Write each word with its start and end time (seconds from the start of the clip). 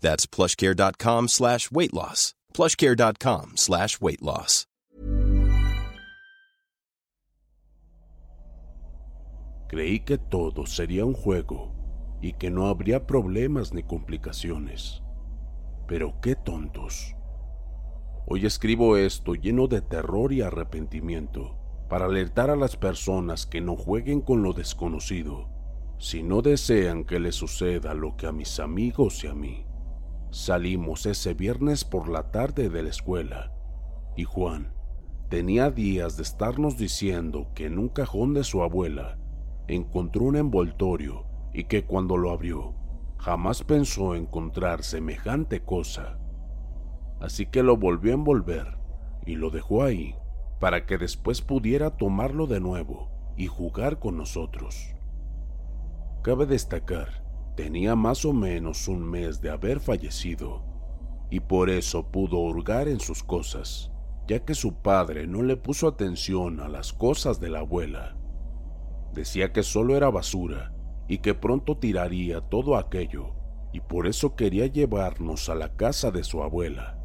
That's 0.00 0.26
plushcare.com 0.26 1.28
slash 1.28 1.70
weight 1.70 1.94
loss. 1.94 2.34
plushcare.com 2.54 3.56
slash 3.56 4.00
weight 4.00 4.22
loss. 4.22 4.66
Creí 9.68 10.04
que 10.04 10.16
todo 10.16 10.64
sería 10.66 11.04
un 11.04 11.14
juego 11.14 11.72
y 12.22 12.34
que 12.34 12.50
no 12.50 12.68
habría 12.68 13.06
problemas 13.06 13.72
ni 13.72 13.82
complicaciones. 13.82 15.02
Pero 15.88 16.20
qué 16.20 16.36
tontos. 16.36 17.16
Hoy 18.26 18.46
escribo 18.46 18.96
esto 18.96 19.34
lleno 19.34 19.66
de 19.66 19.82
terror 19.82 20.32
y 20.32 20.42
arrepentimiento 20.42 21.58
para 21.88 22.06
alertar 22.06 22.50
a 22.50 22.56
las 22.56 22.76
personas 22.76 23.46
que 23.46 23.60
no 23.60 23.76
jueguen 23.76 24.20
con 24.20 24.42
lo 24.42 24.52
desconocido 24.52 25.56
si 25.98 26.22
no 26.22 26.42
desean 26.42 27.04
que 27.04 27.18
les 27.18 27.34
suceda 27.34 27.94
lo 27.94 28.16
que 28.16 28.26
a 28.26 28.32
mis 28.32 28.60
amigos 28.60 29.24
y 29.24 29.28
a 29.28 29.34
mí. 29.34 29.65
Salimos 30.30 31.06
ese 31.06 31.34
viernes 31.34 31.84
por 31.84 32.08
la 32.08 32.30
tarde 32.30 32.68
de 32.68 32.82
la 32.82 32.90
escuela 32.90 33.52
y 34.16 34.24
Juan 34.24 34.72
tenía 35.28 35.70
días 35.70 36.16
de 36.16 36.22
estarnos 36.22 36.76
diciendo 36.76 37.48
que 37.54 37.66
en 37.66 37.78
un 37.78 37.88
cajón 37.88 38.34
de 38.34 38.44
su 38.44 38.62
abuela 38.62 39.18
encontró 39.68 40.24
un 40.24 40.36
envoltorio 40.36 41.26
y 41.52 41.64
que 41.64 41.84
cuando 41.84 42.16
lo 42.16 42.30
abrió 42.30 42.74
jamás 43.18 43.62
pensó 43.62 44.14
encontrar 44.14 44.82
semejante 44.82 45.60
cosa. 45.60 46.18
Así 47.20 47.46
que 47.46 47.62
lo 47.62 47.76
volvió 47.76 48.12
a 48.12 48.14
envolver 48.14 48.78
y 49.24 49.36
lo 49.36 49.50
dejó 49.50 49.82
ahí 49.82 50.14
para 50.60 50.86
que 50.86 50.98
después 50.98 51.42
pudiera 51.42 51.96
tomarlo 51.96 52.46
de 52.46 52.60
nuevo 52.60 53.10
y 53.36 53.46
jugar 53.46 53.98
con 53.98 54.16
nosotros. 54.16 54.94
Cabe 56.22 56.46
destacar, 56.46 57.25
tenía 57.56 57.96
más 57.96 58.24
o 58.24 58.32
menos 58.32 58.86
un 58.86 59.02
mes 59.02 59.40
de 59.40 59.50
haber 59.50 59.80
fallecido 59.80 60.62
y 61.30 61.40
por 61.40 61.70
eso 61.70 62.06
pudo 62.10 62.38
hurgar 62.38 62.86
en 62.86 63.00
sus 63.00 63.24
cosas, 63.24 63.90
ya 64.28 64.44
que 64.44 64.54
su 64.54 64.74
padre 64.74 65.26
no 65.26 65.42
le 65.42 65.56
puso 65.56 65.88
atención 65.88 66.60
a 66.60 66.68
las 66.68 66.92
cosas 66.92 67.40
de 67.40 67.50
la 67.50 67.60
abuela. 67.60 68.16
Decía 69.12 69.52
que 69.52 69.62
solo 69.62 69.96
era 69.96 70.10
basura 70.10 70.72
y 71.08 71.18
que 71.18 71.34
pronto 71.34 71.78
tiraría 71.78 72.40
todo 72.42 72.76
aquello, 72.76 73.34
y 73.72 73.80
por 73.80 74.06
eso 74.06 74.36
quería 74.36 74.66
llevarnos 74.66 75.48
a 75.48 75.54
la 75.54 75.74
casa 75.74 76.10
de 76.10 76.22
su 76.22 76.42
abuela, 76.42 76.98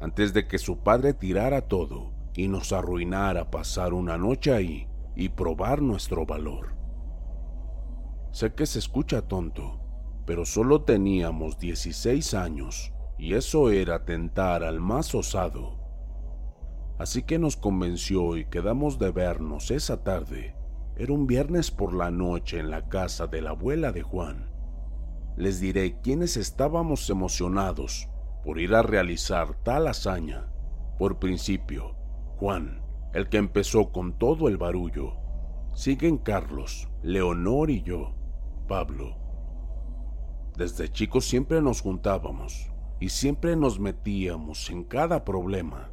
antes 0.00 0.32
de 0.32 0.46
que 0.46 0.58
su 0.58 0.78
padre 0.78 1.12
tirara 1.12 1.62
todo 1.62 2.12
y 2.34 2.48
nos 2.48 2.72
arruinara 2.72 3.50
pasar 3.50 3.92
una 3.92 4.16
noche 4.16 4.52
ahí 4.52 4.88
y 5.16 5.30
probar 5.30 5.82
nuestro 5.82 6.24
valor. 6.24 6.76
Sé 8.30 8.54
que 8.54 8.66
se 8.66 8.78
escucha 8.78 9.22
tonto, 9.22 9.87
pero 10.28 10.44
solo 10.44 10.82
teníamos 10.82 11.58
16 11.58 12.34
años 12.34 12.92
y 13.16 13.32
eso 13.32 13.70
era 13.70 14.04
tentar 14.04 14.62
al 14.62 14.78
más 14.78 15.14
osado. 15.14 15.78
Así 16.98 17.22
que 17.22 17.38
nos 17.38 17.56
convenció 17.56 18.36
y 18.36 18.44
quedamos 18.44 18.98
de 18.98 19.10
vernos 19.10 19.70
esa 19.70 20.04
tarde. 20.04 20.54
Era 20.96 21.14
un 21.14 21.26
viernes 21.26 21.70
por 21.70 21.94
la 21.94 22.10
noche 22.10 22.58
en 22.58 22.70
la 22.70 22.90
casa 22.90 23.26
de 23.26 23.40
la 23.40 23.50
abuela 23.50 23.90
de 23.90 24.02
Juan. 24.02 24.50
Les 25.38 25.60
diré 25.60 25.98
quiénes 26.02 26.36
estábamos 26.36 27.08
emocionados 27.08 28.10
por 28.44 28.60
ir 28.60 28.74
a 28.74 28.82
realizar 28.82 29.54
tal 29.62 29.86
hazaña. 29.86 30.52
Por 30.98 31.18
principio, 31.18 31.96
Juan, 32.36 32.82
el 33.14 33.30
que 33.30 33.38
empezó 33.38 33.92
con 33.92 34.18
todo 34.18 34.48
el 34.48 34.58
barullo. 34.58 35.14
Siguen 35.72 36.18
Carlos, 36.18 36.86
Leonor 37.02 37.70
y 37.70 37.80
yo, 37.80 38.14
Pablo. 38.68 39.27
Desde 40.58 40.88
chicos 40.88 41.24
siempre 41.24 41.62
nos 41.62 41.82
juntábamos 41.82 42.72
y 42.98 43.10
siempre 43.10 43.54
nos 43.54 43.78
metíamos 43.78 44.70
en 44.70 44.82
cada 44.82 45.24
problema, 45.24 45.92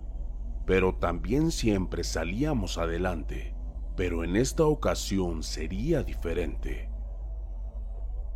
pero 0.66 0.96
también 0.96 1.52
siempre 1.52 2.04
salíamos 2.04 2.80
adelante. 2.80 3.54
Pero 3.96 4.24
en 4.24 4.36
esta 4.36 4.66
ocasión 4.66 5.44
sería 5.44 6.02
diferente. 6.02 6.90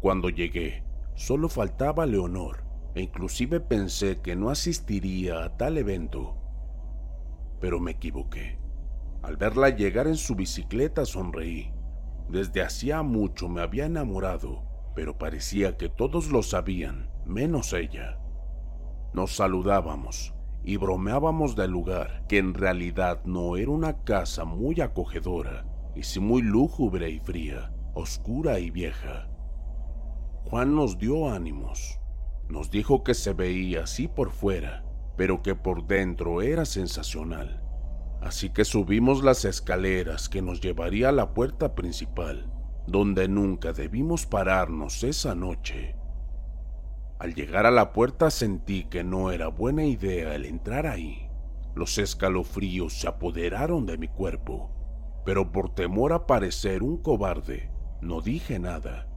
Cuando 0.02 0.30
llegué, 0.30 0.84
solo 1.16 1.50
faltaba 1.50 2.06
Leonor 2.06 2.64
e 2.94 3.02
inclusive 3.02 3.60
pensé 3.60 4.22
que 4.22 4.36
no 4.36 4.52
asistiría 4.52 5.44
a 5.44 5.58
tal 5.58 5.80
evento. 5.80 6.36
Pero 7.60 7.80
me 7.80 7.94
equivoqué. 7.94 8.60
Al 9.24 9.36
verla 9.36 9.70
llegar 9.70 10.06
en 10.06 10.16
su 10.16 10.36
bicicleta 10.36 11.06
sonreí. 11.06 11.74
Desde 12.30 12.62
hacía 12.62 13.02
mucho 13.02 13.50
me 13.50 13.62
había 13.62 13.88
enamorado, 13.88 14.69
pero 15.00 15.18
parecía 15.18 15.78
que 15.78 15.88
todos 15.88 16.30
lo 16.30 16.44
sabían, 16.44 17.10
menos 17.26 17.72
ella. 17.72 18.20
Nos 19.14 19.34
saludábamos 19.34 20.34
y 20.62 20.76
bromeábamos 20.76 21.56
del 21.56 21.72
lugar, 21.72 22.26
que 22.28 22.38
en 22.38 22.54
realidad 22.54 23.24
no 23.24 23.56
era 23.56 23.72
una 23.72 24.04
casa 24.04 24.44
muy 24.44 24.82
acogedora, 24.82 25.66
y 25.96 26.04
sí 26.04 26.20
muy 26.20 26.42
lúgubre 26.42 27.10
y 27.10 27.22
fría, 27.22 27.72
oscura 27.94 28.60
y 28.60 28.72
vieja. 28.72 29.30
Juan 30.44 30.76
nos 30.76 30.98
dio 30.98 31.32
ánimos. 31.32 32.02
Nos 32.50 32.70
dijo 32.70 33.06
que 33.06 33.14
se 33.14 33.32
veía 33.32 33.84
así 33.84 34.10
por 34.10 34.32
fuera, 34.32 34.84
pero 35.16 35.42
que 35.42 35.56
por 35.56 35.88
dentro 35.88 36.42
era 36.42 36.66
sensacional. 36.66 37.64
Así 38.20 38.50
que 38.50 38.66
subimos 38.66 39.24
las 39.24 39.46
escaleras 39.46 40.28
que 40.28 40.42
nos 40.42 40.60
llevaría 40.60 41.08
a 41.08 41.14
la 41.14 41.34
puerta 41.34 41.74
principal, 41.74 42.52
donde 42.92 43.28
nunca 43.28 43.74
debimos 43.74 44.26
pararnos 44.26 45.04
esa 45.04 45.36
noche. 45.36 45.96
Al 47.20 47.34
llegar 47.36 47.66
a 47.66 47.72
la 47.72 47.92
puerta 47.92 48.32
sentí 48.32 48.86
que 48.86 49.04
no 49.04 49.32
era 49.32 49.48
buena 49.48 49.86
idea 49.86 50.36
el 50.36 50.46
entrar 50.46 50.88
ahí. 50.88 51.30
Los 51.76 51.98
escalofríos 51.98 52.94
se 52.94 53.08
apoderaron 53.08 53.86
de 53.86 53.98
mi 53.98 54.08
cuerpo, 54.08 54.72
pero 55.26 55.52
por 55.52 55.74
temor 55.74 56.14
a 56.14 56.26
parecer 56.26 56.82
un 56.82 56.98
cobarde, 56.98 57.70
no 58.02 58.22
dije 58.22 58.58
nada. 58.58 59.08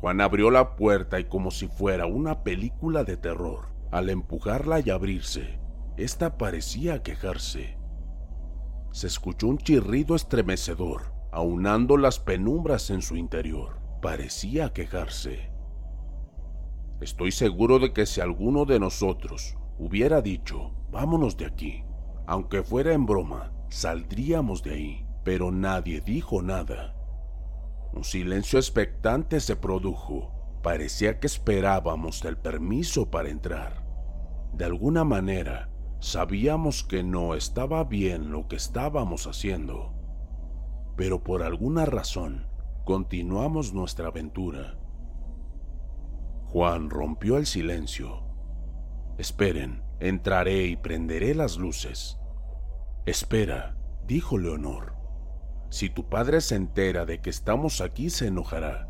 Juan 0.00 0.20
abrió 0.20 0.50
la 0.50 0.76
puerta 0.76 1.18
y 1.18 1.24
como 1.24 1.50
si 1.50 1.68
fuera 1.68 2.06
una 2.06 2.42
película 2.42 3.04
de 3.04 3.16
terror, 3.16 3.66
al 3.90 4.10
empujarla 4.10 4.80
y 4.80 4.90
abrirse, 4.90 5.58
ésta 5.96 6.36
parecía 6.36 7.02
quejarse. 7.02 7.78
Se 8.92 9.06
escuchó 9.06 9.48
un 9.48 9.58
chirrido 9.58 10.14
estremecedor, 10.14 11.17
aunando 11.38 11.96
las 11.96 12.18
penumbras 12.18 12.90
en 12.90 13.00
su 13.00 13.16
interior. 13.16 13.78
Parecía 14.02 14.72
quejarse. 14.72 15.52
Estoy 17.00 17.30
seguro 17.30 17.78
de 17.78 17.92
que 17.92 18.06
si 18.06 18.20
alguno 18.20 18.64
de 18.64 18.80
nosotros 18.80 19.56
hubiera 19.78 20.20
dicho, 20.20 20.72
vámonos 20.90 21.36
de 21.36 21.46
aquí, 21.46 21.84
aunque 22.26 22.64
fuera 22.64 22.92
en 22.92 23.06
broma, 23.06 23.52
saldríamos 23.68 24.64
de 24.64 24.74
ahí, 24.74 25.06
pero 25.22 25.52
nadie 25.52 26.00
dijo 26.00 26.42
nada. 26.42 26.96
Un 27.92 28.02
silencio 28.02 28.58
expectante 28.58 29.38
se 29.38 29.54
produjo. 29.54 30.32
Parecía 30.64 31.20
que 31.20 31.28
esperábamos 31.28 32.24
el 32.24 32.36
permiso 32.36 33.12
para 33.12 33.28
entrar. 33.28 33.86
De 34.54 34.64
alguna 34.64 35.04
manera, 35.04 35.70
sabíamos 36.00 36.82
que 36.82 37.04
no 37.04 37.36
estaba 37.36 37.84
bien 37.84 38.32
lo 38.32 38.48
que 38.48 38.56
estábamos 38.56 39.28
haciendo. 39.28 39.97
Pero 40.98 41.22
por 41.22 41.44
alguna 41.44 41.86
razón, 41.86 42.48
continuamos 42.84 43.72
nuestra 43.72 44.08
aventura. 44.08 44.76
Juan 46.46 46.90
rompió 46.90 47.36
el 47.36 47.46
silencio. 47.46 48.24
Esperen, 49.16 49.84
entraré 50.00 50.66
y 50.66 50.74
prenderé 50.74 51.36
las 51.36 51.56
luces. 51.56 52.18
Espera, 53.06 53.76
dijo 54.08 54.38
Leonor. 54.38 54.96
Si 55.70 55.88
tu 55.88 56.08
padre 56.08 56.40
se 56.40 56.56
entera 56.56 57.06
de 57.06 57.20
que 57.20 57.30
estamos 57.30 57.80
aquí, 57.80 58.10
se 58.10 58.26
enojará. 58.26 58.88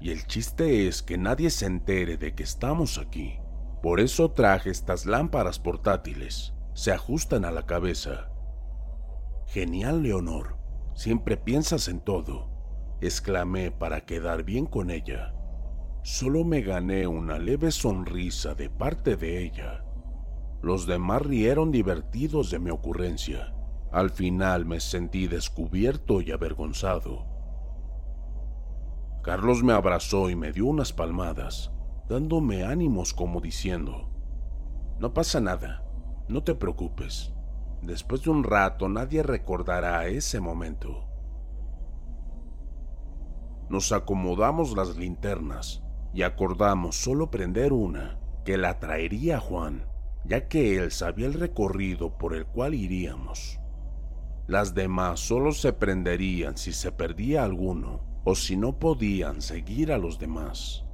Y 0.00 0.12
el 0.12 0.26
chiste 0.26 0.88
es 0.88 1.02
que 1.02 1.18
nadie 1.18 1.50
se 1.50 1.66
entere 1.66 2.16
de 2.16 2.34
que 2.34 2.42
estamos 2.42 2.96
aquí. 2.96 3.38
Por 3.82 4.00
eso 4.00 4.30
traje 4.30 4.70
estas 4.70 5.04
lámparas 5.04 5.58
portátiles. 5.58 6.54
Se 6.72 6.90
ajustan 6.90 7.44
a 7.44 7.50
la 7.50 7.66
cabeza. 7.66 8.30
Genial, 9.46 10.02
Leonor. 10.02 10.59
Siempre 10.94 11.36
piensas 11.36 11.88
en 11.88 12.00
todo. 12.00 12.48
Exclamé 13.00 13.70
para 13.70 14.04
quedar 14.04 14.44
bien 14.44 14.66
con 14.66 14.90
ella. 14.90 15.34
Solo 16.02 16.44
me 16.44 16.62
gané 16.62 17.06
una 17.06 17.38
leve 17.38 17.70
sonrisa 17.70 18.54
de 18.54 18.70
parte 18.70 19.16
de 19.16 19.44
ella. 19.44 19.84
Los 20.62 20.86
demás 20.86 21.22
rieron 21.22 21.70
divertidos 21.70 22.50
de 22.50 22.58
mi 22.58 22.70
ocurrencia. 22.70 23.54
Al 23.92 24.10
final 24.10 24.66
me 24.66 24.80
sentí 24.80 25.26
descubierto 25.26 26.20
y 26.20 26.30
avergonzado. 26.30 27.26
Carlos 29.22 29.62
me 29.62 29.72
abrazó 29.72 30.30
y 30.30 30.36
me 30.36 30.52
dio 30.52 30.66
unas 30.66 30.92
palmadas, 30.92 31.72
dándome 32.08 32.64
ánimos 32.64 33.12
como 33.12 33.40
diciendo, 33.40 34.08
No 34.98 35.12
pasa 35.12 35.40
nada, 35.40 35.84
no 36.28 36.42
te 36.42 36.54
preocupes. 36.54 37.34
Después 37.82 38.22
de 38.22 38.30
un 38.30 38.44
rato 38.44 38.88
nadie 38.88 39.22
recordará 39.22 40.06
ese 40.06 40.38
momento. 40.38 41.06
Nos 43.70 43.92
acomodamos 43.92 44.76
las 44.76 44.96
linternas 44.96 45.82
y 46.12 46.22
acordamos 46.22 46.96
solo 46.96 47.30
prender 47.30 47.72
una, 47.72 48.18
que 48.44 48.58
la 48.58 48.78
traería 48.80 49.38
Juan, 49.40 49.86
ya 50.24 50.48
que 50.48 50.76
él 50.76 50.90
sabía 50.90 51.26
el 51.26 51.34
recorrido 51.34 52.18
por 52.18 52.34
el 52.34 52.44
cual 52.46 52.74
iríamos. 52.74 53.60
Las 54.46 54.74
demás 54.74 55.20
solo 55.20 55.52
se 55.52 55.72
prenderían 55.72 56.58
si 56.58 56.72
se 56.72 56.92
perdía 56.92 57.44
alguno 57.44 58.02
o 58.24 58.34
si 58.34 58.56
no 58.56 58.78
podían 58.78 59.40
seguir 59.40 59.92
a 59.92 59.98
los 59.98 60.18
demás. 60.18 60.84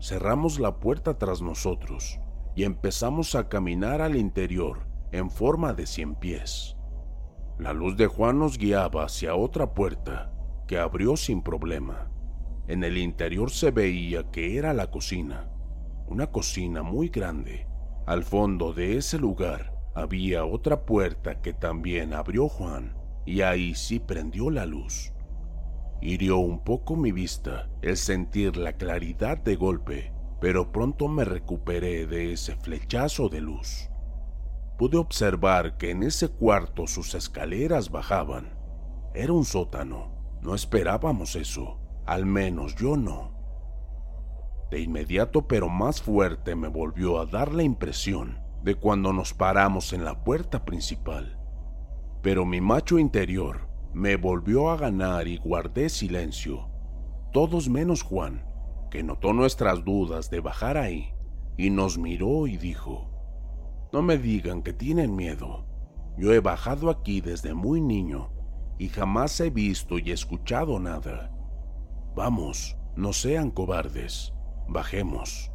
Cerramos 0.00 0.58
la 0.58 0.80
puerta 0.80 1.18
tras 1.18 1.40
nosotros 1.40 2.18
y 2.56 2.64
empezamos 2.64 3.34
a 3.34 3.48
caminar 3.48 4.00
al 4.00 4.16
interior 4.16 4.93
en 5.14 5.30
forma 5.30 5.74
de 5.74 5.86
cien 5.86 6.16
pies. 6.16 6.76
La 7.56 7.72
luz 7.72 7.96
de 7.96 8.08
Juan 8.08 8.40
nos 8.40 8.58
guiaba 8.58 9.04
hacia 9.04 9.36
otra 9.36 9.72
puerta 9.72 10.32
que 10.66 10.76
abrió 10.76 11.16
sin 11.16 11.40
problema. 11.40 12.10
En 12.66 12.82
el 12.82 12.98
interior 12.98 13.50
se 13.50 13.70
veía 13.70 14.28
que 14.32 14.58
era 14.58 14.74
la 14.74 14.90
cocina, 14.90 15.48
una 16.08 16.32
cocina 16.32 16.82
muy 16.82 17.10
grande. 17.10 17.68
Al 18.06 18.24
fondo 18.24 18.72
de 18.72 18.96
ese 18.96 19.18
lugar 19.18 19.72
había 19.94 20.44
otra 20.44 20.84
puerta 20.84 21.40
que 21.40 21.52
también 21.52 22.12
abrió 22.12 22.48
Juan, 22.48 22.96
y 23.24 23.42
ahí 23.42 23.76
sí 23.76 24.00
prendió 24.00 24.50
la 24.50 24.66
luz. 24.66 25.12
Hirió 26.02 26.38
un 26.38 26.64
poco 26.64 26.96
mi 26.96 27.12
vista 27.12 27.70
el 27.82 27.96
sentir 27.96 28.56
la 28.56 28.72
claridad 28.72 29.38
de 29.38 29.54
golpe, 29.54 30.12
pero 30.40 30.72
pronto 30.72 31.06
me 31.06 31.24
recuperé 31.24 32.06
de 32.06 32.32
ese 32.32 32.56
flechazo 32.56 33.28
de 33.28 33.40
luz. 33.40 33.90
Pude 34.78 34.96
observar 34.96 35.76
que 35.76 35.90
en 35.90 36.02
ese 36.02 36.28
cuarto 36.28 36.86
sus 36.86 37.14
escaleras 37.14 37.90
bajaban. 37.90 38.58
Era 39.14 39.32
un 39.32 39.44
sótano. 39.44 40.38
No 40.42 40.54
esperábamos 40.54 41.36
eso. 41.36 41.78
Al 42.06 42.26
menos 42.26 42.74
yo 42.74 42.96
no. 42.96 43.32
De 44.70 44.80
inmediato 44.80 45.46
pero 45.46 45.68
más 45.68 46.02
fuerte 46.02 46.56
me 46.56 46.68
volvió 46.68 47.20
a 47.20 47.26
dar 47.26 47.54
la 47.54 47.62
impresión 47.62 48.40
de 48.64 48.74
cuando 48.74 49.12
nos 49.12 49.32
paramos 49.32 49.92
en 49.92 50.04
la 50.04 50.24
puerta 50.24 50.64
principal. 50.64 51.38
Pero 52.22 52.44
mi 52.44 52.60
macho 52.60 52.98
interior 52.98 53.68
me 53.92 54.16
volvió 54.16 54.70
a 54.70 54.76
ganar 54.76 55.28
y 55.28 55.36
guardé 55.36 55.88
silencio. 55.88 56.68
Todos 57.32 57.68
menos 57.68 58.02
Juan, 58.02 58.44
que 58.90 59.02
notó 59.02 59.32
nuestras 59.32 59.84
dudas 59.84 60.30
de 60.30 60.40
bajar 60.40 60.76
ahí, 60.76 61.14
y 61.56 61.70
nos 61.70 61.98
miró 61.98 62.46
y 62.46 62.56
dijo, 62.56 63.13
No 63.94 64.02
me 64.02 64.18
digan 64.18 64.62
que 64.62 64.72
tienen 64.72 65.14
miedo. 65.14 65.68
Yo 66.18 66.32
he 66.32 66.40
bajado 66.40 66.90
aquí 66.90 67.20
desde 67.20 67.54
muy 67.54 67.80
niño 67.80 68.32
y 68.76 68.88
jamás 68.88 69.38
he 69.38 69.50
visto 69.50 70.00
y 70.00 70.10
escuchado 70.10 70.80
nada. 70.80 71.30
Vamos, 72.16 72.76
no 72.96 73.12
sean 73.12 73.52
cobardes, 73.52 74.34
bajemos. 74.66 75.52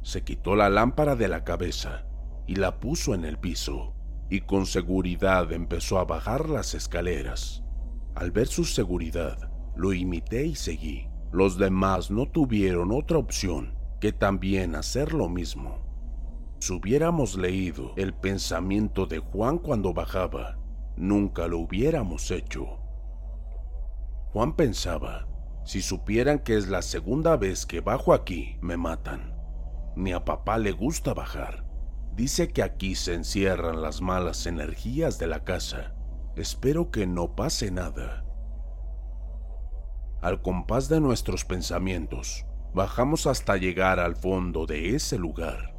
Se 0.00 0.24
quitó 0.24 0.56
la 0.56 0.70
lámpara 0.70 1.16
de 1.16 1.28
la 1.28 1.44
cabeza 1.44 2.06
y 2.46 2.54
la 2.54 2.80
puso 2.80 3.12
en 3.12 3.26
el 3.26 3.38
piso, 3.38 3.94
y 4.30 4.40
con 4.40 4.64
seguridad 4.64 5.52
empezó 5.52 5.98
a 5.98 6.06
bajar 6.06 6.48
las 6.48 6.72
escaleras. 6.72 7.62
Al 8.14 8.30
ver 8.30 8.46
su 8.46 8.64
seguridad, 8.64 9.50
lo 9.76 9.92
imité 9.92 10.46
y 10.46 10.54
seguí. 10.54 11.10
Los 11.30 11.58
demás 11.58 12.10
no 12.10 12.24
tuvieron 12.24 12.90
otra 12.90 13.18
opción 13.18 13.76
que 14.00 14.12
también 14.12 14.74
hacer 14.76 15.12
lo 15.12 15.28
mismo. 15.28 15.83
Si 16.64 16.72
hubiéramos 16.72 17.36
leído 17.36 17.92
el 17.96 18.14
pensamiento 18.14 19.04
de 19.04 19.18
Juan 19.18 19.58
cuando 19.58 19.92
bajaba, 19.92 20.56
nunca 20.96 21.46
lo 21.46 21.58
hubiéramos 21.58 22.30
hecho. 22.30 22.78
Juan 24.32 24.56
pensaba, 24.56 25.28
si 25.66 25.82
supieran 25.82 26.38
que 26.38 26.56
es 26.56 26.68
la 26.68 26.80
segunda 26.80 27.36
vez 27.36 27.66
que 27.66 27.82
bajo 27.82 28.14
aquí, 28.14 28.56
me 28.62 28.78
matan. 28.78 29.34
Ni 29.94 30.14
a 30.14 30.24
papá 30.24 30.56
le 30.56 30.72
gusta 30.72 31.12
bajar. 31.12 31.66
Dice 32.16 32.48
que 32.48 32.62
aquí 32.62 32.94
se 32.94 33.12
encierran 33.12 33.82
las 33.82 34.00
malas 34.00 34.46
energías 34.46 35.18
de 35.18 35.26
la 35.26 35.44
casa. 35.44 35.94
Espero 36.34 36.90
que 36.90 37.06
no 37.06 37.36
pase 37.36 37.70
nada. 37.72 38.24
Al 40.22 40.40
compás 40.40 40.88
de 40.88 40.98
nuestros 41.02 41.44
pensamientos, 41.44 42.46
bajamos 42.72 43.26
hasta 43.26 43.58
llegar 43.58 44.00
al 44.00 44.16
fondo 44.16 44.64
de 44.64 44.96
ese 44.96 45.18
lugar. 45.18 45.73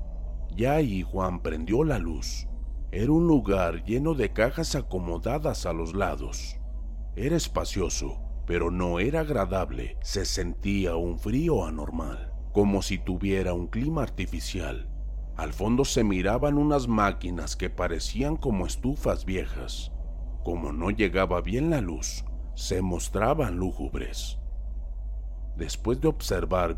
Ya 0.56 0.74
ahí 0.74 1.02
Juan 1.02 1.42
prendió 1.42 1.84
la 1.84 2.00
luz. 2.00 2.48
Era 2.92 3.12
un 3.12 3.28
lugar 3.28 3.84
lleno 3.84 4.14
de 4.14 4.32
cajas 4.32 4.76
acomodadas 4.76 5.66
a 5.66 5.74
los 5.74 5.94
lados. 5.94 6.58
Era 7.16 7.36
espacioso 7.36 8.26
pero 8.46 8.72
no 8.72 9.00
era 9.00 9.22
agradable, 9.22 9.98
se 10.02 10.26
sentía 10.26 10.96
un 10.96 11.18
frío 11.18 11.66
anormal, 11.66 12.32
como 12.54 12.82
si 12.82 12.98
tuviera 12.98 13.54
un 13.54 13.68
clima 13.68 14.04
artificial. 14.04 14.90
Al 15.36 15.52
fondo 15.52 15.84
se 15.84 16.04
miraban 16.04 16.58
unas 16.58 16.88
máquinas 16.88 17.56
que 17.56 17.70
parecían 17.70 18.38
como 18.38 18.66
estufas 18.66 19.26
viejas. 19.26 19.92
Como 20.44 20.72
no 20.72 20.92
llegaba 20.92 21.42
bien 21.42 21.70
la 21.70 21.82
luz, 21.82 22.24
se 22.54 22.82
mostraban 22.82 23.58
lúgubres. 23.58 24.40
Después 25.58 26.00
de 26.00 26.08
observar 26.08 26.78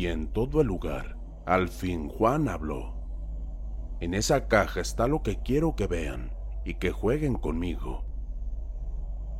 Y 0.00 0.06
en 0.06 0.28
todo 0.28 0.62
el 0.62 0.66
lugar, 0.66 1.18
al 1.44 1.68
fin 1.68 2.08
Juan 2.08 2.48
habló. 2.48 2.94
En 4.00 4.14
esa 4.14 4.48
caja 4.48 4.80
está 4.80 5.06
lo 5.06 5.22
que 5.22 5.42
quiero 5.42 5.76
que 5.76 5.86
vean 5.86 6.32
y 6.64 6.76
que 6.76 6.90
jueguen 6.90 7.34
conmigo. 7.34 8.06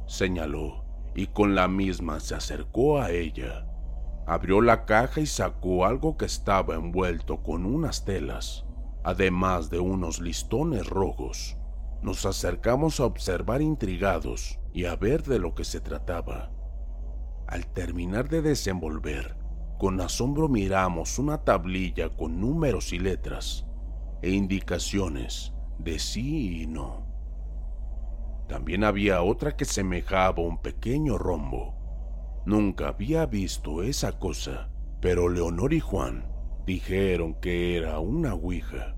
Señaló 0.06 0.84
y 1.14 1.28
con 1.28 1.54
la 1.54 1.66
misma 1.66 2.20
se 2.20 2.34
acercó 2.34 3.00
a 3.00 3.10
ella. 3.10 3.66
Abrió 4.26 4.60
la 4.60 4.84
caja 4.84 5.22
y 5.22 5.26
sacó 5.26 5.86
algo 5.86 6.18
que 6.18 6.26
estaba 6.26 6.74
envuelto 6.74 7.42
con 7.42 7.64
unas 7.64 8.04
telas, 8.04 8.66
además 9.02 9.70
de 9.70 9.78
unos 9.78 10.20
listones 10.20 10.86
rojos. 10.86 11.56
Nos 12.02 12.26
acercamos 12.26 13.00
a 13.00 13.06
observar 13.06 13.62
intrigados 13.62 14.60
y 14.74 14.84
a 14.84 14.94
ver 14.94 15.22
de 15.22 15.38
lo 15.38 15.54
que 15.54 15.64
se 15.64 15.80
trataba. 15.80 16.50
Al 17.46 17.66
terminar 17.66 18.28
de 18.28 18.42
desenvolver, 18.42 19.39
con 19.80 19.98
asombro 20.02 20.46
miramos 20.46 21.18
una 21.18 21.38
tablilla 21.38 22.10
con 22.10 22.38
números 22.38 22.92
y 22.92 22.98
letras 22.98 23.66
e 24.20 24.28
indicaciones 24.28 25.54
de 25.78 25.98
sí 25.98 26.60
y 26.60 26.66
no. 26.66 27.06
También 28.46 28.84
había 28.84 29.22
otra 29.22 29.56
que 29.56 29.64
semejaba 29.64 30.42
un 30.42 30.60
pequeño 30.60 31.16
rombo. 31.16 32.42
Nunca 32.44 32.88
había 32.88 33.24
visto 33.24 33.82
esa 33.82 34.18
cosa, 34.18 34.68
pero 35.00 35.30
Leonor 35.30 35.72
y 35.72 35.80
Juan 35.80 36.30
dijeron 36.66 37.40
que 37.40 37.78
era 37.78 38.00
una 38.00 38.34
ouija. 38.34 38.96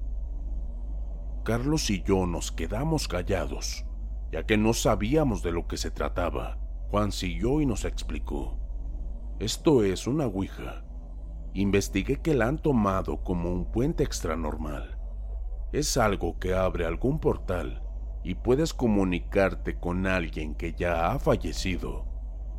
Carlos 1.45 1.91
y 1.91 2.03
yo 2.03 2.27
nos 2.27 2.51
quedamos 2.51 3.07
callados, 3.07 3.87
ya 4.33 4.47
que 4.47 4.57
no 4.57 4.73
sabíamos 4.73 5.45
de 5.45 5.53
lo 5.53 5.69
que 5.69 5.77
se 5.77 5.93
trataba. 5.93 6.59
Juan 6.91 7.13
siguió 7.13 7.61
y 7.61 7.67
nos 7.67 7.85
explicó. 7.85 8.62
Esto 9.43 9.83
es 9.83 10.07
una 10.07 10.27
ouija. 10.27 10.85
Investigué 11.53 12.21
que 12.23 12.33
la 12.33 12.47
han 12.47 12.59
tomado 12.59 13.25
como 13.25 13.51
un 13.51 13.65
puente 13.73 14.05
extranormal. 14.05 15.01
Es 15.73 15.97
algo 15.97 16.39
que 16.39 16.55
abre 16.55 16.87
algún 16.87 17.19
portal 17.19 17.83
y 18.23 18.37
puedes 18.37 18.73
comunicarte 18.73 19.81
con 19.81 20.07
alguien 20.07 20.55
que 20.55 20.75
ya 20.75 21.11
ha 21.11 21.19
fallecido 21.19 22.07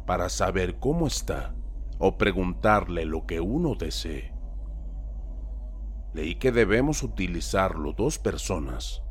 para 0.06 0.28
saber 0.28 0.78
cómo 0.78 1.08
está 1.08 1.56
o 2.00 2.18
preguntarle 2.18 3.06
lo 3.06 3.25
que 3.25 3.40
uno 3.40 3.75
desee. 3.75 4.34
Leí 6.13 6.36
que 6.36 6.52
debemos 6.52 7.02
utilizarlo 7.02 7.94
dos 7.94 8.20
personas, 8.20 9.04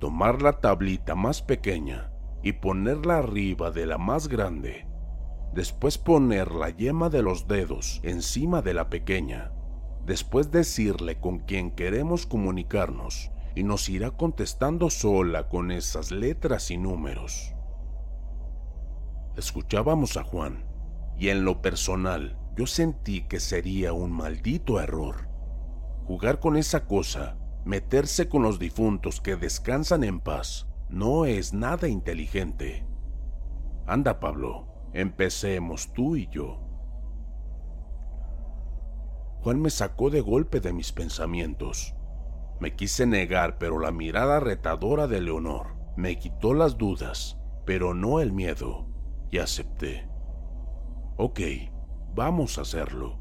tomar 0.00 0.40
la 0.40 0.60
tablita 0.60 1.14
más 1.14 1.42
pequeña 1.42 2.10
y 2.42 2.52
ponerla 2.52 3.18
arriba 3.18 3.70
de 3.70 3.84
la 3.84 3.98
más 3.98 4.28
grande, 4.28 4.87
después 5.52 5.98
poner 5.98 6.52
la 6.52 6.70
yema 6.70 7.08
de 7.08 7.22
los 7.22 7.48
dedos 7.48 8.00
encima 8.02 8.62
de 8.62 8.74
la 8.74 8.90
pequeña, 8.90 9.52
después 10.04 10.50
decirle 10.50 11.20
con 11.20 11.40
quién 11.40 11.70
queremos 11.70 12.26
comunicarnos 12.26 13.30
y 13.54 13.62
nos 13.62 13.88
irá 13.88 14.12
contestando 14.12 14.90
sola 14.90 15.48
con 15.48 15.70
esas 15.70 16.10
letras 16.10 16.70
y 16.70 16.78
números. 16.78 17.54
Escuchábamos 19.36 20.16
a 20.16 20.24
Juan 20.24 20.64
y 21.18 21.28
en 21.28 21.44
lo 21.44 21.60
personal 21.60 22.38
yo 22.56 22.66
sentí 22.66 23.22
que 23.22 23.40
sería 23.40 23.92
un 23.92 24.10
maldito 24.10 24.80
error. 24.80 25.28
Jugar 26.06 26.40
con 26.40 26.56
esa 26.56 26.86
cosa, 26.86 27.36
meterse 27.64 28.28
con 28.28 28.42
los 28.42 28.58
difuntos 28.58 29.20
que 29.20 29.36
descansan 29.36 30.02
en 30.02 30.20
paz, 30.20 30.66
no 30.88 31.24
es 31.24 31.52
nada 31.52 31.86
inteligente. 31.86 32.86
Anda, 33.86 34.18
Pablo, 34.20 34.66
empecemos 34.92 35.92
tú 35.92 36.16
y 36.16 36.28
yo. 36.28 36.60
Juan 39.40 39.60
me 39.60 39.70
sacó 39.70 40.10
de 40.10 40.20
golpe 40.20 40.60
de 40.60 40.72
mis 40.72 40.92
pensamientos 40.92 41.94
me 42.60 42.74
quise 42.74 43.06
negar, 43.06 43.58
pero 43.58 43.78
la 43.78 43.92
mirada 43.92 44.40
retadora 44.40 45.06
de 45.06 45.20
Leonor 45.20 45.76
me 45.96 46.18
quitó 46.18 46.54
las 46.54 46.76
dudas, 46.76 47.38
pero 47.64 47.94
no 47.94 48.20
el 48.20 48.32
miedo, 48.32 48.86
y 49.30 49.38
acepté. 49.38 50.08
Ok, 51.16 51.40
vamos 52.14 52.58
a 52.58 52.62
hacerlo. 52.62 53.20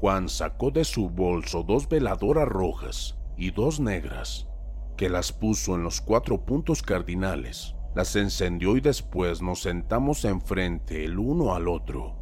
Juan 0.00 0.28
sacó 0.28 0.72
de 0.72 0.84
su 0.84 1.08
bolso 1.08 1.62
dos 1.62 1.88
veladoras 1.88 2.48
rojas 2.48 3.16
y 3.36 3.52
dos 3.52 3.78
negras, 3.78 4.48
que 4.96 5.08
las 5.08 5.32
puso 5.32 5.76
en 5.76 5.84
los 5.84 6.00
cuatro 6.00 6.44
puntos 6.44 6.82
cardinales, 6.82 7.75
las 7.96 8.14
encendió 8.14 8.76
y 8.76 8.82
después 8.82 9.40
nos 9.40 9.62
sentamos 9.62 10.26
enfrente 10.26 11.06
el 11.06 11.18
uno 11.18 11.54
al 11.54 11.66
otro. 11.66 12.14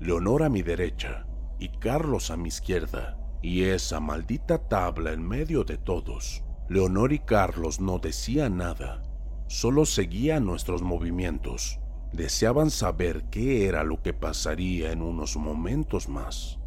Leonor 0.00 0.42
a 0.42 0.48
mi 0.48 0.62
derecha 0.62 1.24
y 1.60 1.68
Carlos 1.68 2.32
a 2.32 2.36
mi 2.36 2.48
izquierda 2.48 3.16
y 3.40 3.62
esa 3.62 4.00
maldita 4.00 4.58
tabla 4.66 5.12
en 5.12 5.22
medio 5.22 5.62
de 5.62 5.78
todos. 5.78 6.42
Leonor 6.68 7.12
y 7.12 7.20
Carlos 7.20 7.80
no 7.80 8.00
decían 8.00 8.56
nada, 8.56 9.04
solo 9.46 9.86
seguían 9.86 10.44
nuestros 10.44 10.82
movimientos. 10.82 11.78
Deseaban 12.12 12.68
saber 12.68 13.26
qué 13.30 13.68
era 13.68 13.84
lo 13.84 14.02
que 14.02 14.14
pasaría 14.14 14.90
en 14.90 15.02
unos 15.02 15.36
momentos 15.36 16.08
más. 16.08 16.58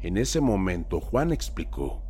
En 0.00 0.16
ese 0.16 0.40
momento 0.40 1.00
Juan 1.00 1.32
explicó, 1.32 2.04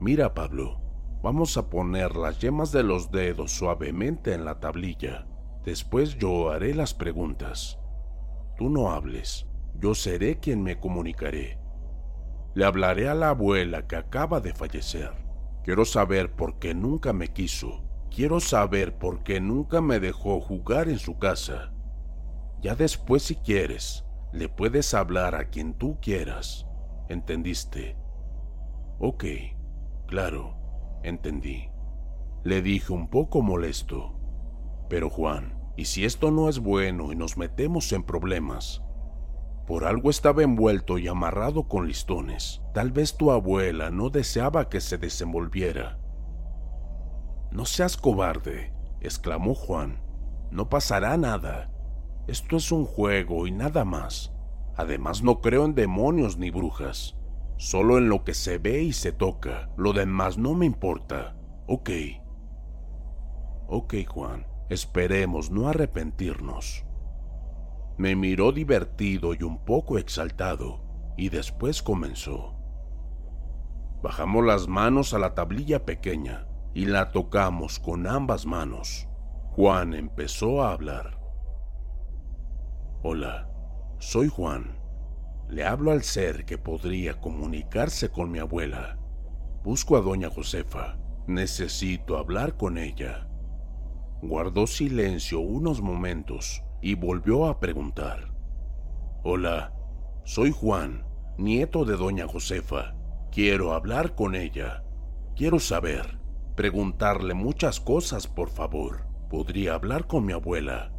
Mira 0.00 0.32
Pablo, 0.32 0.80
vamos 1.22 1.56
a 1.56 1.68
poner 1.68 2.16
las 2.16 2.38
yemas 2.38 2.72
de 2.72 2.82
los 2.82 3.10
dedos 3.10 3.52
suavemente 3.52 4.34
en 4.34 4.44
la 4.44 4.60
tablilla. 4.60 5.26
Después 5.64 6.16
yo 6.16 6.50
haré 6.50 6.74
las 6.74 6.94
preguntas. 6.94 7.78
Tú 8.56 8.70
no 8.70 8.90
hables, 8.90 9.46
yo 9.78 9.94
seré 9.94 10.38
quien 10.38 10.62
me 10.62 10.78
comunicaré. 10.78 11.58
Le 12.54 12.64
hablaré 12.64 13.08
a 13.08 13.14
la 13.14 13.30
abuela 13.30 13.86
que 13.86 13.96
acaba 13.96 14.40
de 14.40 14.52
fallecer. 14.52 15.12
Quiero 15.62 15.84
saber 15.84 16.32
por 16.34 16.58
qué 16.58 16.74
nunca 16.74 17.12
me 17.12 17.28
quiso. 17.28 17.84
Quiero 18.10 18.40
saber 18.40 18.98
por 18.98 19.22
qué 19.22 19.40
nunca 19.40 19.80
me 19.80 20.00
dejó 20.00 20.40
jugar 20.40 20.88
en 20.88 20.98
su 20.98 21.18
casa. 21.18 21.72
Ya 22.60 22.74
después 22.74 23.22
si 23.22 23.36
quieres, 23.36 24.04
le 24.32 24.48
puedes 24.48 24.94
hablar 24.94 25.34
a 25.34 25.48
quien 25.48 25.74
tú 25.74 25.98
quieras. 26.00 26.66
¿Entendiste? 27.08 27.96
Ok, 28.98 29.24
claro, 30.06 30.59
entendí. 31.02 31.70
Le 32.44 32.62
dije 32.62 32.92
un 32.92 33.08
poco 33.08 33.42
molesto. 33.42 34.14
Pero 34.88 35.10
Juan, 35.10 35.58
¿y 35.76 35.84
si 35.84 36.04
esto 36.04 36.30
no 36.30 36.48
es 36.48 36.58
bueno 36.58 37.12
y 37.12 37.16
nos 37.16 37.36
metemos 37.36 37.92
en 37.92 38.02
problemas? 38.02 38.82
Por 39.66 39.84
algo 39.84 40.10
estaba 40.10 40.42
envuelto 40.42 40.98
y 40.98 41.06
amarrado 41.06 41.68
con 41.68 41.86
listones. 41.86 42.60
Tal 42.74 42.90
vez 42.90 43.16
tu 43.16 43.30
abuela 43.30 43.90
no 43.90 44.10
deseaba 44.10 44.68
que 44.68 44.80
se 44.80 44.98
desenvolviera. 44.98 45.98
No 47.52 47.66
seas 47.66 47.96
cobarde, 47.96 48.72
exclamó 49.00 49.54
Juan. 49.54 50.02
No 50.50 50.68
pasará 50.68 51.16
nada. 51.16 51.70
Esto 52.26 52.56
es 52.56 52.72
un 52.72 52.84
juego 52.84 53.46
y 53.46 53.52
nada 53.52 53.84
más. 53.84 54.32
Además 54.76 55.22
no 55.22 55.40
creo 55.40 55.64
en 55.64 55.74
demonios 55.74 56.38
ni 56.38 56.50
brujas. 56.50 57.19
Solo 57.60 57.98
en 57.98 58.08
lo 58.08 58.24
que 58.24 58.32
se 58.32 58.56
ve 58.56 58.82
y 58.84 58.94
se 58.94 59.12
toca. 59.12 59.68
Lo 59.76 59.92
demás 59.92 60.38
no 60.38 60.54
me 60.54 60.64
importa. 60.64 61.36
Ok. 61.66 61.90
Ok, 63.68 63.96
Juan. 64.08 64.46
Esperemos 64.70 65.50
no 65.50 65.68
arrepentirnos. 65.68 66.86
Me 67.98 68.16
miró 68.16 68.52
divertido 68.52 69.34
y 69.34 69.42
un 69.42 69.62
poco 69.66 69.98
exaltado, 69.98 71.12
y 71.18 71.28
después 71.28 71.82
comenzó. 71.82 72.54
Bajamos 74.02 74.46
las 74.46 74.66
manos 74.66 75.12
a 75.12 75.18
la 75.18 75.34
tablilla 75.34 75.84
pequeña 75.84 76.46
y 76.72 76.86
la 76.86 77.12
tocamos 77.12 77.78
con 77.78 78.06
ambas 78.06 78.46
manos. 78.46 79.06
Juan 79.50 79.92
empezó 79.92 80.62
a 80.62 80.72
hablar. 80.72 81.20
Hola, 83.02 83.50
soy 83.98 84.28
Juan. 84.28 84.79
Le 85.50 85.64
hablo 85.64 85.90
al 85.90 86.04
ser 86.04 86.44
que 86.44 86.58
podría 86.58 87.20
comunicarse 87.20 88.08
con 88.08 88.30
mi 88.30 88.38
abuela. 88.38 88.98
Busco 89.64 89.96
a 89.96 90.00
doña 90.00 90.30
Josefa. 90.30 90.96
Necesito 91.26 92.18
hablar 92.18 92.56
con 92.56 92.78
ella. 92.78 93.26
Guardó 94.22 94.68
silencio 94.68 95.40
unos 95.40 95.82
momentos 95.82 96.62
y 96.80 96.94
volvió 96.94 97.46
a 97.46 97.58
preguntar. 97.58 98.32
Hola, 99.24 99.74
soy 100.24 100.52
Juan, 100.52 101.04
nieto 101.36 101.84
de 101.84 101.96
doña 101.96 102.28
Josefa. 102.28 102.94
Quiero 103.32 103.72
hablar 103.72 104.14
con 104.14 104.36
ella. 104.36 104.84
Quiero 105.34 105.58
saber, 105.58 106.20
preguntarle 106.54 107.34
muchas 107.34 107.80
cosas, 107.80 108.28
por 108.28 108.50
favor. 108.50 109.04
¿Podría 109.28 109.74
hablar 109.74 110.06
con 110.06 110.24
mi 110.26 110.32
abuela? 110.32 110.92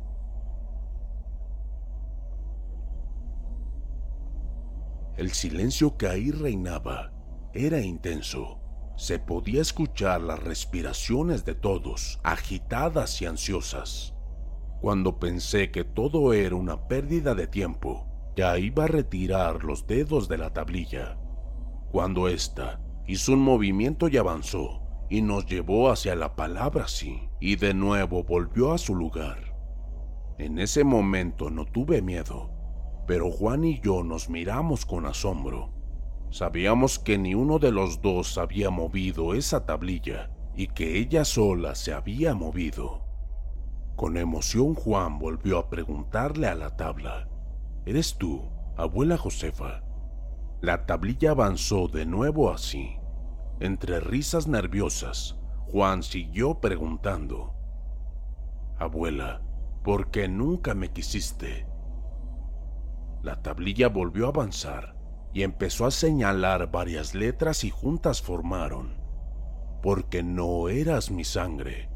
El 5.22 5.30
silencio 5.34 5.98
que 5.98 6.08
ahí 6.08 6.32
reinaba 6.32 7.14
era 7.54 7.80
intenso. 7.80 8.58
Se 8.98 9.20
podía 9.20 9.62
escuchar 9.62 10.20
las 10.20 10.42
respiraciones 10.42 11.46
de 11.46 11.54
todos, 11.54 12.20
agitadas 12.24 13.22
y 13.22 13.28
ansiosas. 13.28 14.16
Cuando 14.82 15.20
pensé 15.20 15.70
que 15.70 15.84
todo 15.84 16.34
era 16.34 16.56
una 16.56 16.88
pérdida 16.88 17.36
de 17.36 17.46
tiempo, 17.46 18.08
ya 18.36 18.58
iba 18.58 18.86
a 18.86 18.88
retirar 18.88 19.64
los 19.64 19.86
dedos 19.86 20.28
de 20.28 20.40
la 20.40 20.54
tablilla, 20.54 21.20
cuando 21.92 22.28
ésta 22.28 22.82
hizo 23.06 23.34
un 23.34 23.42
movimiento 23.42 24.08
y 24.08 24.18
avanzó, 24.18 24.82
y 25.08 25.22
nos 25.22 25.46
llevó 25.46 25.92
hacia 25.92 26.16
la 26.16 26.36
palabra 26.36 26.88
sí, 26.88 27.30
y 27.40 27.58
de 27.58 27.76
nuevo 27.76 28.24
volvió 28.24 28.72
a 28.72 28.80
su 28.80 28.96
lugar. 28.96 29.56
En 30.40 30.58
ese 30.58 30.84
momento 30.84 31.52
no 31.52 31.66
tuve 31.66 32.02
miedo, 32.02 32.51
pero 33.12 33.30
Juan 33.30 33.66
y 33.66 33.78
yo 33.82 34.06
nos 34.06 34.30
miramos 34.30 34.86
con 34.86 35.06
asombro. 35.06 35.74
Sabíamos 36.30 36.98
que 36.98 37.18
ni 37.18 37.36
uno 37.36 37.60
de 37.60 37.74
los 37.74 38.02
dos 38.02 38.38
había 38.38 38.70
movido 38.70 39.34
esa 39.34 39.66
tablilla 39.66 40.32
y 40.56 40.68
que 40.68 40.98
ella 40.98 41.26
sola 41.26 41.76
se 41.76 41.92
había 41.92 42.34
movido. 42.36 43.04
Con 43.98 44.16
emoción 44.16 44.76
Juan 44.76 45.20
volvió 45.20 45.60
a 45.60 45.70
preguntarle 45.70 46.48
a 46.48 46.56
la 46.56 46.78
tabla, 46.78 47.28
¿Eres 47.86 48.18
tú, 48.18 48.44
abuela 48.78 49.18
Josefa? 49.18 49.84
La 50.62 50.86
tablilla 50.86 51.32
avanzó 51.32 51.90
de 51.90 52.06
nuevo 52.06 52.50
así. 52.50 52.96
Entre 53.60 54.00
risas 54.00 54.48
nerviosas, 54.48 55.38
Juan 55.70 56.02
siguió 56.02 56.62
preguntando, 56.62 57.56
Abuela, 58.80 59.42
¿por 59.84 60.12
qué 60.12 60.30
nunca 60.30 60.74
me 60.76 60.94
quisiste? 60.94 61.70
La 63.24 63.42
tablilla 63.42 63.88
volvió 63.88 64.26
a 64.26 64.30
avanzar 64.30 64.96
y 65.34 65.44
empezó 65.44 65.86
a 65.86 65.92
señalar 65.92 66.72
varias 66.72 67.16
letras 67.16 67.64
y 67.64 67.70
juntas 67.70 68.22
formaron, 68.22 68.96
porque 69.82 70.24
no 70.24 70.70
eras 70.70 71.12
mi 71.12 71.24
sangre. 71.24 71.90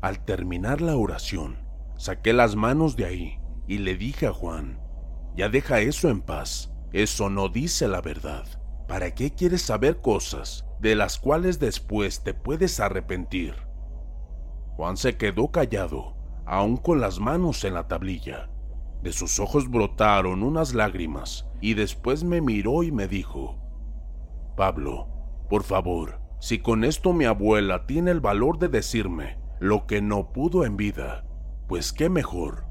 Al 0.00 0.24
terminar 0.24 0.80
la 0.80 0.96
oración, 0.96 1.58
saqué 1.96 2.32
las 2.32 2.56
manos 2.56 2.96
de 2.96 3.06
ahí 3.06 3.38
y 3.66 3.78
le 3.78 3.96
dije 3.96 4.26
a 4.26 4.32
Juan, 4.32 4.80
ya 5.36 5.48
deja 5.48 5.80
eso 5.80 6.08
en 6.08 6.20
paz. 6.20 6.70
Eso 6.92 7.28
no 7.28 7.48
dice 7.48 7.88
la 7.88 8.00
verdad. 8.00 8.44
¿Para 8.86 9.14
qué 9.14 9.34
quieres 9.34 9.62
saber 9.62 10.00
cosas 10.00 10.64
de 10.78 10.94
las 10.94 11.18
cuales 11.18 11.58
después 11.58 12.22
te 12.22 12.34
puedes 12.34 12.78
arrepentir? 12.78 13.54
Juan 14.76 14.96
se 14.96 15.16
quedó 15.16 15.50
callado, 15.50 16.16
aún 16.46 16.76
con 16.76 17.00
las 17.00 17.18
manos 17.18 17.64
en 17.64 17.74
la 17.74 17.88
tablilla. 17.88 18.48
De 19.04 19.12
sus 19.12 19.38
ojos 19.38 19.70
brotaron 19.70 20.42
unas 20.42 20.72
lágrimas 20.72 21.46
y 21.60 21.74
después 21.74 22.24
me 22.24 22.40
miró 22.40 22.82
y 22.82 22.90
me 22.90 23.06
dijo, 23.06 23.58
Pablo, 24.56 25.08
por 25.50 25.62
favor, 25.62 26.22
si 26.40 26.60
con 26.60 26.84
esto 26.84 27.12
mi 27.12 27.26
abuela 27.26 27.84
tiene 27.84 28.12
el 28.12 28.20
valor 28.20 28.58
de 28.58 28.68
decirme 28.68 29.36
lo 29.60 29.86
que 29.86 30.00
no 30.00 30.32
pudo 30.32 30.64
en 30.64 30.78
vida, 30.78 31.26
pues 31.68 31.92
qué 31.92 32.08
mejor. 32.08 32.64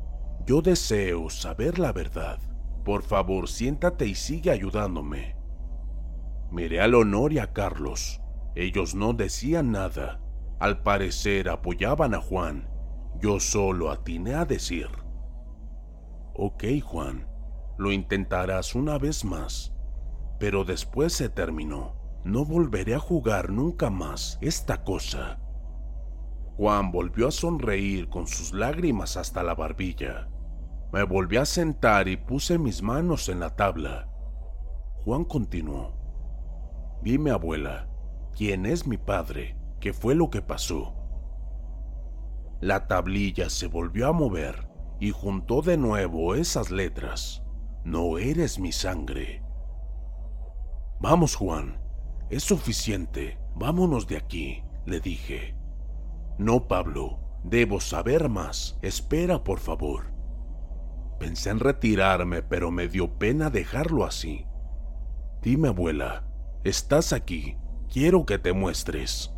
Yo 0.47 0.63
deseo 0.63 1.29
saber 1.29 1.77
la 1.77 1.93
verdad. 1.93 2.39
Por 2.83 3.03
favor, 3.03 3.47
siéntate 3.47 4.07
y 4.07 4.15
sigue 4.15 4.49
ayudándome. 4.49 5.35
Miré 6.49 6.81
a 6.81 6.87
Leonor 6.87 7.31
y 7.31 7.37
a 7.37 7.53
Carlos. 7.53 8.21
Ellos 8.55 8.95
no 8.95 9.13
decían 9.13 9.71
nada. 9.71 10.19
Al 10.59 10.81
parecer 10.81 11.47
apoyaban 11.47 12.15
a 12.15 12.21
Juan. 12.21 12.67
Yo 13.21 13.39
solo 13.39 13.91
atiné 13.91 14.33
a 14.33 14.45
decir. 14.45 15.02
Ok, 16.35 16.63
Juan, 16.83 17.27
lo 17.77 17.91
intentarás 17.91 18.73
una 18.73 18.97
vez 18.97 19.23
más. 19.23 19.71
Pero 20.39 20.65
después 20.65 21.13
se 21.13 21.29
terminó. 21.29 21.95
No 22.23 22.43
volveré 22.43 22.95
a 22.95 22.99
jugar 22.99 23.51
nunca 23.51 23.91
más 23.91 24.39
esta 24.41 24.83
cosa. 24.83 25.39
Juan 26.57 26.91
volvió 26.91 27.27
a 27.27 27.31
sonreír 27.31 28.09
con 28.09 28.27
sus 28.27 28.51
lágrimas 28.51 29.15
hasta 29.15 29.43
la 29.43 29.53
barbilla. 29.53 30.27
Me 30.91 31.03
volví 31.03 31.37
a 31.37 31.45
sentar 31.45 32.07
y 32.07 32.17
puse 32.17 32.57
mis 32.57 32.81
manos 32.81 33.29
en 33.29 33.39
la 33.39 33.55
tabla. 33.55 34.09
Juan 35.03 35.25
continuó. 35.25 35.93
Dime, 37.03 37.29
abuela, 37.29 37.87
¿quién 38.35 38.65
es 38.65 38.87
mi 38.87 38.97
padre? 38.97 39.55
¿Qué 39.79 39.93
fue 39.93 40.15
lo 40.15 40.31
que 40.31 40.41
pasó? 40.41 40.95
La 42.59 42.87
tablilla 42.87 43.49
se 43.49 43.67
volvió 43.67 44.07
a 44.07 44.13
mover 44.13 44.72
y 45.03 45.11
juntó 45.11 45.61
de 45.61 45.75
nuevo 45.75 46.33
esas 46.33 46.71
letras. 46.71 47.43
No 47.83 48.17
eres 48.17 48.57
mi 48.57 48.71
sangre. 48.71 49.43
Vamos, 51.01 51.35
Juan. 51.35 51.77
Es 52.29 52.43
suficiente. 52.43 53.37
Vámonos 53.53 54.07
de 54.07 54.15
aquí, 54.15 54.63
le 54.85 55.01
dije. 55.01 55.57
No, 56.37 56.69
Pablo. 56.69 57.19
Debo 57.43 57.81
saber 57.81 58.29
más. 58.29 58.79
Espera, 58.81 59.43
por 59.43 59.59
favor. 59.59 60.13
Pensé 61.19 61.49
en 61.49 61.59
retirarme, 61.59 62.41
pero 62.41 62.71
me 62.71 62.87
dio 62.87 63.19
pena 63.19 63.49
dejarlo 63.49 64.05
así. 64.05 64.45
Dime, 65.41 65.67
abuela, 65.67 66.23
estás 66.63 67.11
aquí. 67.11 67.57
Quiero 67.91 68.25
que 68.25 68.39
te 68.39 68.53
muestres. 68.53 69.33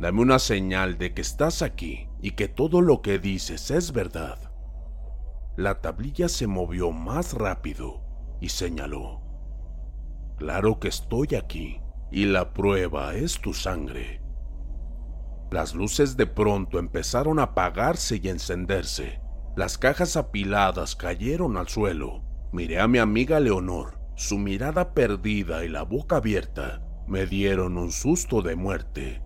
Dame 0.00 0.22
una 0.22 0.40
señal 0.40 0.98
de 0.98 1.14
que 1.14 1.22
estás 1.22 1.62
aquí 1.62 2.08
y 2.20 2.32
que 2.32 2.48
todo 2.48 2.80
lo 2.80 3.00
que 3.00 3.20
dices 3.20 3.70
es 3.70 3.92
verdad. 3.92 4.43
La 5.56 5.80
tablilla 5.80 6.28
se 6.28 6.46
movió 6.46 6.90
más 6.90 7.34
rápido 7.34 8.02
y 8.40 8.48
señaló. 8.48 9.20
Claro 10.36 10.80
que 10.80 10.88
estoy 10.88 11.34
aquí 11.36 11.80
y 12.10 12.26
la 12.26 12.52
prueba 12.52 13.14
es 13.14 13.40
tu 13.40 13.54
sangre. 13.54 14.20
Las 15.50 15.74
luces 15.74 16.16
de 16.16 16.26
pronto 16.26 16.78
empezaron 16.78 17.38
a 17.38 17.44
apagarse 17.44 18.20
y 18.22 18.28
encenderse 18.28 19.24
las 19.56 19.78
cajas 19.78 20.16
apiladas 20.16 20.96
cayeron 20.96 21.56
al 21.56 21.68
suelo. 21.68 22.24
Miré 22.52 22.80
a 22.80 22.88
mi 22.88 22.98
amiga 22.98 23.38
Leonor. 23.38 24.00
Su 24.16 24.36
mirada 24.36 24.94
perdida 24.94 25.64
y 25.64 25.68
la 25.68 25.82
boca 25.82 26.16
abierta 26.16 26.82
me 27.06 27.26
dieron 27.26 27.78
un 27.78 27.92
susto 27.92 28.42
de 28.42 28.56
muerte. 28.56 29.22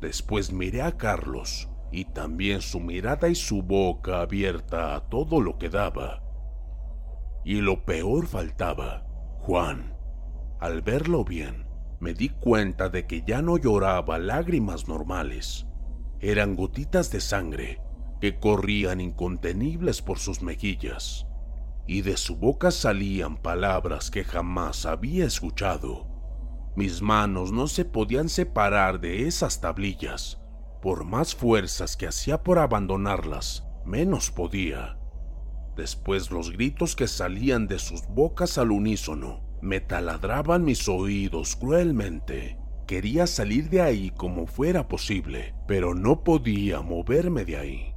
Después 0.00 0.50
miré 0.50 0.80
a 0.80 0.96
Carlos 0.96 1.69
y 1.92 2.04
también 2.06 2.60
su 2.60 2.80
mirada 2.80 3.28
y 3.28 3.34
su 3.34 3.62
boca 3.62 4.20
abierta 4.20 4.94
a 4.94 5.08
todo 5.08 5.40
lo 5.40 5.58
que 5.58 5.68
daba. 5.68 6.22
Y 7.44 7.60
lo 7.60 7.84
peor 7.84 8.26
faltaba, 8.26 9.06
Juan. 9.40 9.96
Al 10.60 10.82
verlo 10.82 11.24
bien, 11.24 11.66
me 12.00 12.14
di 12.14 12.28
cuenta 12.28 12.88
de 12.88 13.06
que 13.06 13.22
ya 13.22 13.42
no 13.42 13.56
lloraba 13.56 14.18
lágrimas 14.18 14.88
normales. 14.88 15.66
Eran 16.20 16.54
gotitas 16.54 17.10
de 17.10 17.20
sangre 17.20 17.80
que 18.20 18.38
corrían 18.38 19.00
incontenibles 19.00 20.02
por 20.02 20.18
sus 20.18 20.42
mejillas, 20.42 21.26
y 21.86 22.02
de 22.02 22.16
su 22.16 22.36
boca 22.36 22.70
salían 22.70 23.38
palabras 23.38 24.10
que 24.10 24.24
jamás 24.24 24.84
había 24.84 25.24
escuchado. 25.24 26.06
Mis 26.76 27.02
manos 27.02 27.52
no 27.52 27.66
se 27.66 27.84
podían 27.84 28.28
separar 28.28 29.00
de 29.00 29.26
esas 29.26 29.60
tablillas. 29.60 30.39
Por 30.82 31.04
más 31.04 31.34
fuerzas 31.34 31.96
que 31.96 32.06
hacía 32.06 32.42
por 32.42 32.58
abandonarlas, 32.58 33.66
menos 33.84 34.30
podía. 34.30 34.98
Después 35.76 36.30
los 36.30 36.50
gritos 36.50 36.96
que 36.96 37.06
salían 37.06 37.66
de 37.66 37.78
sus 37.78 38.06
bocas 38.08 38.58
al 38.58 38.70
unísono 38.70 39.42
me 39.62 39.80
taladraban 39.80 40.64
mis 40.64 40.88
oídos 40.88 41.56
cruelmente. 41.56 42.58
Quería 42.86 43.26
salir 43.26 43.68
de 43.68 43.82
ahí 43.82 44.10
como 44.10 44.46
fuera 44.46 44.88
posible, 44.88 45.54
pero 45.68 45.94
no 45.94 46.24
podía 46.24 46.80
moverme 46.80 47.44
de 47.44 47.56
ahí. 47.56 47.94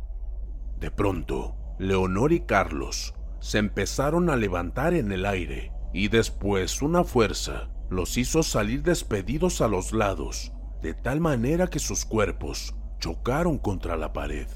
De 0.80 0.92
pronto, 0.92 1.56
Leonor 1.80 2.32
y 2.34 2.42
Carlos 2.42 3.16
se 3.40 3.58
empezaron 3.58 4.30
a 4.30 4.36
levantar 4.36 4.94
en 4.94 5.12
el 5.12 5.26
aire 5.26 5.72
y 5.94 6.08
después 6.08 6.82
una 6.82 7.04
fuerza 7.04 7.70
los 7.90 8.18
hizo 8.18 8.44
salir 8.44 8.84
despedidos 8.84 9.62
a 9.62 9.68
los 9.68 9.92
lados, 9.92 10.53
de 10.84 10.94
tal 10.94 11.22
manera 11.22 11.68
que 11.68 11.80
sus 11.80 12.04
cuerpos 12.04 12.76
chocaron 13.00 13.58
contra 13.58 13.96
la 13.96 14.12
pared. 14.12 14.48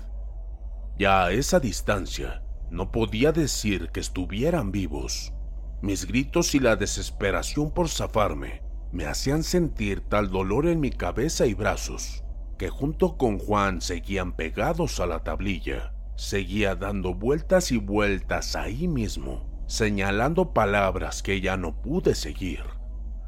Ya 0.99 1.23
a 1.23 1.31
esa 1.31 1.61
distancia, 1.61 2.43
no 2.69 2.91
podía 2.91 3.31
decir 3.31 3.91
que 3.93 4.01
estuvieran 4.01 4.73
vivos. 4.73 5.33
Mis 5.81 6.05
gritos 6.05 6.53
y 6.53 6.59
la 6.59 6.75
desesperación 6.75 7.71
por 7.71 7.87
zafarme 7.87 8.61
me 8.91 9.05
hacían 9.05 9.41
sentir 9.41 10.01
tal 10.01 10.29
dolor 10.29 10.67
en 10.67 10.81
mi 10.81 10.89
cabeza 10.89 11.45
y 11.45 11.53
brazos, 11.53 12.25
que 12.57 12.67
junto 12.67 13.15
con 13.15 13.39
Juan 13.39 13.79
seguían 13.79 14.35
pegados 14.35 14.99
a 14.99 15.05
la 15.05 15.23
tablilla. 15.23 15.93
Seguía 16.17 16.75
dando 16.75 17.13
vueltas 17.13 17.71
y 17.71 17.77
vueltas 17.77 18.57
ahí 18.57 18.89
mismo, 18.89 19.63
señalando 19.67 20.51
palabras 20.51 21.23
que 21.23 21.39
ya 21.39 21.55
no 21.55 21.81
pude 21.81 22.15
seguir, 22.15 22.63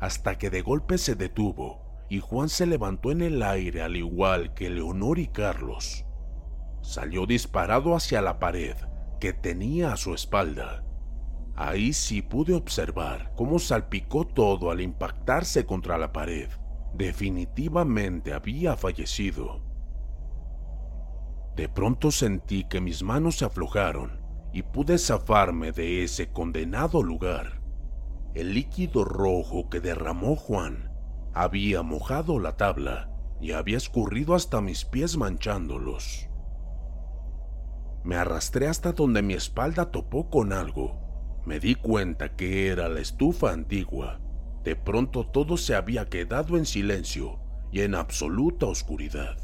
hasta 0.02 0.38
que 0.38 0.50
de 0.50 0.62
golpe 0.62 0.98
se 0.98 1.16
detuvo 1.16 1.89
y 2.10 2.20
Juan 2.20 2.50
se 2.50 2.66
levantó 2.66 3.12
en 3.12 3.22
el 3.22 3.44
aire 3.44 3.84
al 3.84 3.96
igual 3.96 4.54
que 4.56 4.70
Leonor 4.70 5.20
y 5.20 5.28
Carlos. 5.28 6.06
Salió 6.82 7.28
disparado 7.28 7.96
hacia 7.96 8.22
la 8.22 8.40
pared 8.40 8.76
que 9.20 9.32
tenía 9.32 9.94
a 9.94 9.98
su 9.98 10.14
espalda. 10.14 10.84
Ahí 11.56 11.94
sí 11.94 12.22
pude 12.22 12.56
observar 12.56 13.34
cómo 13.36 13.60
salpicó 13.60 14.26
todo 14.26 14.72
al 14.72 14.82
impactarse 14.82 15.66
contra 15.66 15.98
la 15.98 16.12
pared. 16.12 16.50
Definitivamente 16.96 18.34
había 18.34 18.76
fallecido. 18.76 19.62
De 21.56 21.70
pronto 21.70 22.12
sentí 22.12 22.64
que 22.64 22.82
mis 22.82 23.04
manos 23.04 23.38
se 23.38 23.46
aflojaron 23.46 24.22
y 24.54 24.64
pude 24.64 24.98
zafarme 24.98 25.74
de 25.74 26.04
ese 26.04 26.32
condenado 26.32 27.04
lugar. 27.04 27.62
El 28.34 28.54
líquido 28.54 29.04
rojo 29.04 29.70
que 29.70 29.82
derramó 29.82 30.36
Juan 30.36 30.89
había 31.34 31.82
mojado 31.84 32.40
la 32.40 32.58
tabla 32.58 33.10
y 33.42 33.52
había 33.52 33.78
escurrido 33.78 34.36
hasta 34.36 34.62
mis 34.62 34.86
pies 34.86 35.18
manchándolos. 35.18 36.28
Me 38.04 38.16
arrastré 38.16 38.68
hasta 38.68 38.94
donde 38.94 39.22
mi 39.22 39.34
espalda 39.34 39.92
topó 39.92 40.30
con 40.30 40.54
algo. 40.54 41.42
Me 41.46 41.60
di 41.60 41.76
cuenta 41.76 42.36
que 42.36 42.68
era 42.68 42.90
la 42.90 43.00
estufa 43.00 43.52
antigua. 43.52 44.20
De 44.64 44.76
pronto 44.76 45.26
todo 45.26 45.58
se 45.58 45.76
había 45.76 46.06
quedado 46.06 46.58
en 46.58 46.66
silencio 46.66 47.40
y 47.72 47.82
en 47.82 47.96
absoluta 47.96 48.66
oscuridad. 48.66 49.38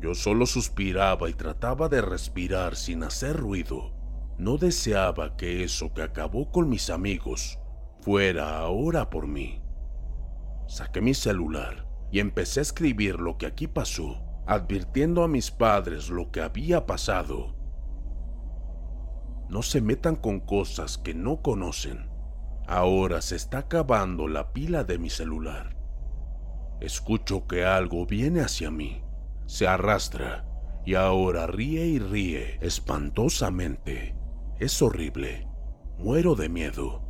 Yo 0.00 0.14
solo 0.14 0.46
suspiraba 0.46 1.30
y 1.30 1.34
trataba 1.34 1.88
de 1.88 2.02
respirar 2.02 2.76
sin 2.76 3.02
hacer 3.02 3.36
ruido. 3.36 3.92
No 4.38 4.58
deseaba 4.58 5.36
que 5.36 5.64
eso 5.64 5.94
que 5.94 6.02
acabó 6.02 6.50
con 6.50 6.68
mis 6.68 6.90
amigos 6.90 7.58
fuera 8.00 8.58
ahora 8.58 9.08
por 9.08 9.26
mí. 9.26 9.63
Saqué 10.66 11.00
mi 11.00 11.14
celular 11.14 11.86
y 12.10 12.20
empecé 12.20 12.60
a 12.60 12.62
escribir 12.62 13.20
lo 13.20 13.38
que 13.38 13.46
aquí 13.46 13.66
pasó, 13.66 14.22
advirtiendo 14.46 15.22
a 15.22 15.28
mis 15.28 15.50
padres 15.50 16.08
lo 16.10 16.30
que 16.30 16.40
había 16.40 16.86
pasado. 16.86 17.54
No 19.48 19.62
se 19.62 19.80
metan 19.80 20.16
con 20.16 20.40
cosas 20.40 20.98
que 20.98 21.14
no 21.14 21.42
conocen. 21.42 22.10
Ahora 22.66 23.20
se 23.20 23.36
está 23.36 23.58
acabando 23.58 24.26
la 24.26 24.52
pila 24.52 24.84
de 24.84 24.98
mi 24.98 25.10
celular. 25.10 25.76
Escucho 26.80 27.46
que 27.46 27.64
algo 27.64 28.06
viene 28.06 28.40
hacia 28.40 28.70
mí, 28.70 29.02
se 29.46 29.66
arrastra 29.66 30.46
y 30.86 30.94
ahora 30.94 31.46
ríe 31.46 31.86
y 31.86 31.98
ríe 31.98 32.58
espantosamente. 32.60 34.16
Es 34.58 34.80
horrible. 34.82 35.48
Muero 35.98 36.34
de 36.34 36.48
miedo. 36.48 37.02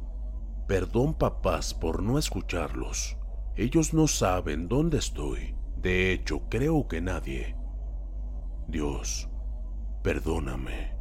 Perdón 0.66 1.14
papás 1.14 1.74
por 1.74 2.02
no 2.02 2.18
escucharlos. 2.18 3.16
Ellos 3.56 3.94
no 3.94 4.08
saben 4.08 4.68
dónde 4.68 4.98
estoy. 4.98 5.54
De 5.76 6.12
hecho, 6.12 6.48
creo 6.48 6.88
que 6.88 7.00
nadie. 7.00 7.56
Dios, 8.68 9.28
perdóname. 10.02 10.93